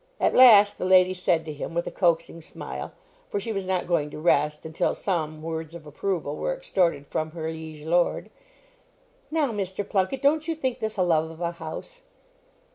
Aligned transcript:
At 0.19 0.33
last 0.33 0.79
the 0.79 0.85
lady 0.85 1.13
said 1.13 1.45
to 1.45 1.53
him, 1.53 1.75
with 1.75 1.85
a 1.85 1.91
coaxing 1.91 2.41
smile, 2.41 2.91
for 3.29 3.39
she 3.39 3.51
was 3.53 3.67
not 3.67 3.85
going 3.85 4.09
to 4.09 4.17
rest 4.19 4.65
until 4.65 4.95
some 4.95 5.43
words 5.43 5.75
of 5.75 5.85
approval 5.85 6.37
were 6.37 6.55
extorted 6.55 7.05
from 7.05 7.29
her 7.37 7.51
liege 7.51 7.85
lord 7.85 8.31
"Now, 9.29 9.51
Mr. 9.51 9.87
Plunket, 9.87 10.23
don't 10.23 10.47
you 10.47 10.55
think 10.55 10.79
this 10.79 10.97
a 10.97 11.03
love 11.03 11.29
of 11.29 11.39
a 11.39 11.51
house?" 11.51 12.01